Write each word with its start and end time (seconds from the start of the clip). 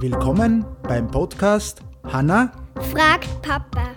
Willkommen 0.00 0.64
beim 0.82 1.10
Podcast 1.10 1.80
Hanna 2.04 2.52
fragt 2.92 3.28
Papa. 3.42 3.92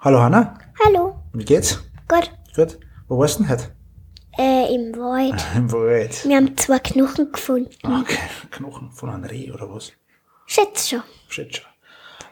Hallo 0.00 0.20
Hanna, 0.20 0.58
Hallo. 0.84 1.14
wie 1.32 1.44
geht's? 1.44 1.82
Gut. 2.08 2.30
Gut. 2.56 2.78
Wo 3.08 3.18
warst 3.18 3.38
du 3.38 3.42
denn 3.44 3.52
heute? 3.52 3.74
Äh, 4.38 4.74
im 4.74 4.94
Wald. 4.96 5.44
Im 5.54 5.70
Wald. 5.70 6.24
Wir 6.26 6.36
haben 6.36 6.56
zwei 6.56 6.78
Knochen 6.78 7.30
gefunden. 7.30 7.70
Okay, 7.84 8.18
Knochen 8.50 8.90
von 8.92 9.10
einem 9.10 9.24
Reh 9.24 9.50
oder 9.52 9.72
was? 9.72 9.92
Schätz 10.46 10.88
schon. 10.88 11.02
Shit 11.28 11.56
schon. 11.56 11.66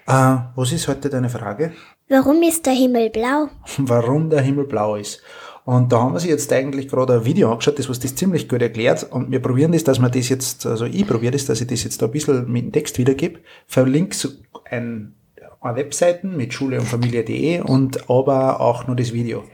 Äh, 0.06 0.38
was 0.56 0.72
ist 0.72 0.88
heute 0.88 1.10
deine 1.10 1.28
Frage? 1.28 1.74
Warum 2.10 2.42
ist 2.42 2.66
der 2.66 2.72
Himmel 2.72 3.08
blau? 3.10 3.48
Warum 3.78 4.30
der 4.30 4.40
Himmel 4.40 4.64
blau 4.64 4.96
ist. 4.96 5.22
Und 5.64 5.92
da 5.92 6.00
haben 6.00 6.12
wir 6.12 6.18
sich 6.18 6.30
jetzt 6.30 6.52
eigentlich 6.52 6.88
gerade 6.88 7.14
ein 7.14 7.24
Video 7.24 7.52
angeschaut, 7.52 7.78
das 7.78 7.88
was 7.88 8.00
das 8.00 8.16
ziemlich 8.16 8.48
gut 8.48 8.60
erklärt. 8.60 9.04
Und 9.04 9.30
wir 9.30 9.40
probieren 9.40 9.70
das, 9.70 9.84
dass 9.84 10.00
wir 10.00 10.08
das 10.08 10.28
jetzt, 10.28 10.66
also 10.66 10.86
ich 10.86 11.06
probiere 11.06 11.30
das, 11.30 11.46
dass 11.46 11.60
ich 11.60 11.68
das 11.68 11.84
jetzt 11.84 12.02
da 12.02 12.06
ein 12.06 12.12
bisschen 12.12 12.50
mit 12.50 12.64
dem 12.64 12.72
Text 12.72 12.98
wiedergebe. 12.98 13.38
Verlinke 13.68 14.16
so 14.16 14.30
ein, 14.64 15.14
eine 15.60 15.76
Webseiten 15.76 16.36
mit 16.36 16.52
schule 16.52 16.80
und 16.80 16.86
Familie.de 16.86 17.60
und 17.60 18.10
aber 18.10 18.60
auch 18.60 18.88
nur 18.88 18.96
das 18.96 19.12
Video. 19.12 19.44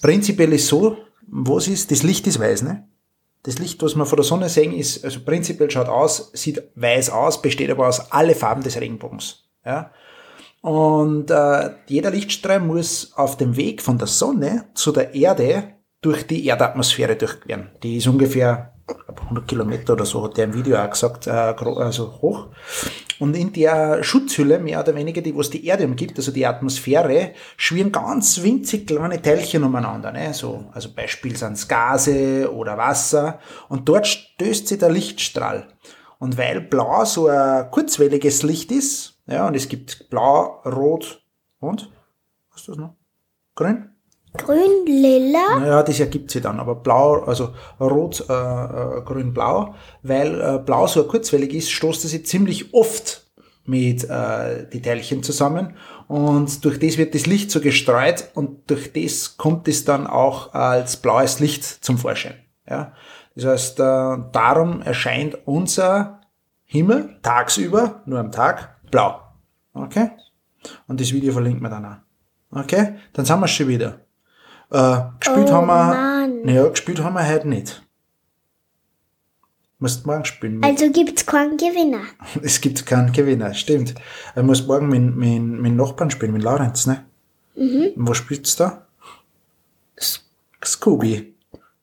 Prinzipiell 0.00 0.54
ist 0.54 0.68
so, 0.68 0.96
was 1.26 1.68
ist, 1.68 1.90
das 1.90 2.02
Licht 2.02 2.26
ist 2.26 2.40
weiß, 2.40 2.62
ne? 2.62 2.88
Das 3.42 3.58
Licht, 3.58 3.82
was 3.82 3.94
wir 3.94 4.06
von 4.06 4.16
der 4.16 4.24
Sonne 4.24 4.48
sehen, 4.48 4.72
ist, 4.72 5.04
also 5.04 5.20
prinzipiell 5.20 5.70
schaut 5.70 5.88
aus, 5.88 6.30
sieht 6.32 6.62
weiß 6.76 7.10
aus, 7.10 7.42
besteht 7.42 7.70
aber 7.70 7.88
aus 7.88 8.10
alle 8.10 8.34
Farben 8.34 8.62
des 8.62 8.80
Regenbogens. 8.80 9.44
Ja? 9.66 9.90
Und 10.60 11.30
äh, 11.30 11.70
jeder 11.86 12.10
Lichtstrahl 12.10 12.60
muss 12.60 13.12
auf 13.16 13.36
dem 13.36 13.56
Weg 13.56 13.80
von 13.80 13.98
der 13.98 14.06
Sonne 14.06 14.66
zu 14.74 14.92
der 14.92 15.14
Erde 15.14 15.74
durch 16.02 16.26
die 16.26 16.46
Erdatmosphäre 16.46 17.16
durchqueren. 17.16 17.70
Die 17.82 17.96
ist 17.96 18.06
ungefähr 18.06 18.74
ich 18.90 19.04
glaub, 19.04 19.22
100 19.22 19.48
Kilometer 19.48 19.92
oder 19.92 20.04
so, 20.04 20.24
hat 20.24 20.36
der 20.36 20.46
im 20.46 20.54
Video 20.54 20.76
auch 20.76 20.90
gesagt, 20.90 21.26
äh, 21.26 21.30
also 21.30 22.20
hoch. 22.20 22.48
Und 23.18 23.36
in 23.36 23.52
der 23.52 24.02
Schutzhülle, 24.02 24.58
mehr 24.58 24.80
oder 24.80 24.94
weniger, 24.94 25.20
die 25.20 25.36
was 25.36 25.50
die 25.50 25.66
Erde 25.66 25.84
umgibt, 25.84 26.16
also 26.18 26.32
die 26.32 26.46
Atmosphäre, 26.46 27.32
schwirren 27.56 27.92
ganz 27.92 28.42
winzig 28.42 28.86
kleine 28.86 29.20
Teilchen 29.20 29.62
umeinander. 29.62 30.10
Ne? 30.10 30.32
So, 30.32 30.64
also 30.72 30.92
Beispiel 30.94 31.36
sind 31.36 31.68
Gase 31.68 32.50
oder 32.52 32.78
Wasser. 32.78 33.38
Und 33.68 33.88
dort 33.88 34.06
stößt 34.06 34.68
sich 34.68 34.78
der 34.78 34.90
Lichtstrahl. 34.90 35.68
Und 36.18 36.38
weil 36.38 36.62
blau 36.62 37.04
so 37.04 37.28
ein 37.28 37.70
kurzwelliges 37.70 38.42
Licht 38.42 38.72
ist, 38.72 39.19
ja, 39.30 39.46
und 39.46 39.54
es 39.54 39.68
gibt 39.68 40.10
blau, 40.10 40.60
rot 40.64 41.22
und, 41.60 41.90
was 42.50 42.62
ist 42.62 42.68
das 42.68 42.76
noch? 42.76 42.94
Grün? 43.54 43.90
Grün, 44.36 44.86
lila. 44.86 45.58
Naja, 45.58 45.82
das 45.82 45.98
ergibt 45.98 46.30
sich 46.30 46.42
dann, 46.42 46.60
aber 46.60 46.76
blau, 46.76 47.22
also 47.24 47.50
rot, 47.80 48.24
äh, 48.28 48.32
äh, 48.32 49.02
grün, 49.02 49.32
blau, 49.32 49.74
weil 50.02 50.40
äh, 50.40 50.58
blau 50.58 50.86
so 50.86 51.04
kurzwellig 51.04 51.52
ist, 51.52 51.70
stoßt 51.70 52.04
es 52.04 52.12
sich 52.12 52.26
ziemlich 52.26 52.72
oft 52.72 53.30
mit 53.64 54.04
äh, 54.08 54.68
die 54.72 54.82
Teilchen 54.82 55.22
zusammen 55.22 55.76
und 56.08 56.64
durch 56.64 56.78
das 56.78 56.98
wird 56.98 57.14
das 57.14 57.26
Licht 57.26 57.50
so 57.50 57.60
gestreut 57.60 58.30
und 58.34 58.70
durch 58.70 58.92
das 58.92 59.36
kommt 59.36 59.68
es 59.68 59.84
dann 59.84 60.06
auch 60.06 60.54
als 60.54 60.96
blaues 60.96 61.40
Licht 61.40 61.64
zum 61.64 61.98
Vorschein. 61.98 62.34
Ja? 62.68 62.92
Das 63.34 63.44
heißt, 63.44 63.80
äh, 63.80 63.82
darum 64.32 64.82
erscheint 64.82 65.38
unser 65.44 66.20
Himmel 66.64 67.18
tagsüber, 67.22 68.02
nur 68.06 68.20
am 68.20 68.32
Tag, 68.32 68.79
blau. 68.90 69.20
Okay? 69.72 70.10
Und 70.86 71.00
das 71.00 71.12
Video 71.12 71.32
verlinkt 71.32 71.60
man 71.60 71.70
dann 71.70 71.84
auch. 71.84 72.60
Okay? 72.60 72.96
Dann 73.12 73.24
sind 73.24 73.40
wir 73.40 73.48
schon 73.48 73.68
wieder. 73.68 74.00
Äh, 74.70 75.00
gespielt 75.18 75.50
Oh 75.50 75.52
haben 75.52 75.66
wir, 75.66 76.44
naja, 76.44 76.68
gespielt 76.68 77.02
haben 77.02 77.14
wir 77.14 77.26
heute 77.26 77.48
nicht. 77.48 77.82
Musst 79.78 80.06
morgen 80.06 80.26
spielen. 80.26 80.62
Also 80.62 80.90
gibt's 80.90 81.24
keinen 81.24 81.56
Gewinner. 81.56 82.02
Es 82.42 82.60
gibt 82.60 82.84
keinen 82.84 83.12
Gewinner, 83.12 83.54
stimmt. 83.54 83.94
Er 84.34 84.42
muss 84.42 84.66
morgen 84.66 84.88
mit, 84.88 85.16
mit, 85.16 85.42
mit 85.42 85.74
Nachbarn 85.74 86.10
spielen, 86.10 86.32
mit 86.32 86.42
Laurenz, 86.42 86.86
ne? 86.86 87.04
Mhm. 87.56 87.92
Wo 87.96 88.14
spielt's 88.14 88.56
da? 88.56 88.86
Scooby. 90.62 91.34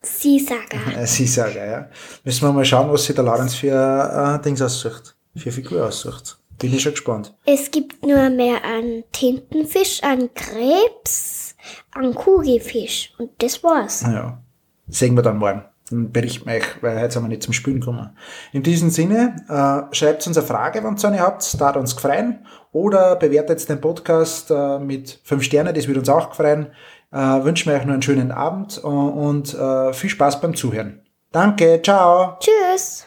Sie 0.01 0.39
sagen, 0.39 0.79
ja. 1.55 1.89
Müssen 2.23 2.45
wir 2.45 2.53
mal 2.53 2.65
schauen, 2.65 2.91
was 2.91 3.05
sich 3.05 3.15
der 3.15 3.25
Laurenz 3.25 3.55
für 3.55 4.37
äh, 4.39 4.41
Dings 4.43 4.61
aussucht. 4.61 5.15
Für 5.35 5.51
Figur 5.51 5.87
aussucht. 5.87 6.37
Bin 6.59 6.73
ich 6.73 6.81
schon 6.81 6.93
gespannt. 6.93 7.35
Es 7.45 7.69
gibt 7.69 8.05
nur 8.05 8.29
mehr 8.29 8.63
an 8.63 9.03
Tintenfisch, 9.11 10.01
an 10.01 10.29
Krebs, 10.33 11.55
an 11.93 12.15
Kugelfisch. 12.15 13.13
Und 13.19 13.31
das 13.37 13.63
war's. 13.63 14.01
Ja. 14.01 14.41
Sehen 14.87 15.15
wir 15.15 15.21
dann 15.21 15.37
morgen. 15.37 15.63
Dann 15.89 16.11
berichten 16.11 16.47
wir 16.47 16.55
euch, 16.55 16.81
weil 16.81 16.99
heute 16.99 17.11
sind 17.11 17.23
wir 17.23 17.29
nicht 17.29 17.43
zum 17.43 17.53
Spielen 17.53 17.79
gekommen. 17.79 18.09
In 18.51 18.63
diesem 18.63 18.89
Sinne, 18.89 19.35
äh, 19.47 19.95
schreibt 19.95 20.25
uns 20.27 20.37
eine 20.37 20.45
Frage, 20.45 20.83
wenn 20.83 20.97
ihr 20.97 21.07
eine 21.07 21.19
habt, 21.19 21.61
da 21.61 21.71
uns 21.71 21.95
gefreien. 21.95 22.45
Oder 22.71 23.15
bewertet 23.15 23.67
den 23.69 23.79
Podcast 23.79 24.51
äh, 24.51 24.79
mit 24.79 25.19
fünf 25.23 25.43
Sternen, 25.43 25.73
das 25.73 25.87
würde 25.87 25.99
uns 25.99 26.09
auch 26.09 26.29
gefreien. 26.29 26.67
Äh, 27.11 27.17
wünschen 27.17 27.71
wir 27.71 27.77
euch 27.77 27.85
noch 27.85 27.93
einen 27.93 28.01
schönen 28.01 28.31
Abend 28.31 28.81
äh, 28.83 28.87
und 28.87 29.53
äh, 29.53 29.93
viel 29.93 30.09
Spaß 30.09 30.41
beim 30.41 30.55
Zuhören. 30.55 31.01
Danke, 31.31 31.81
ciao. 31.81 32.37
Tschüss. 32.39 33.05